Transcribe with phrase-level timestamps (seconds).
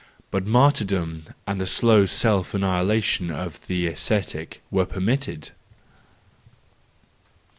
[0.31, 5.51] But martyrdom and the slow self annihilation of the ascetic were permitted.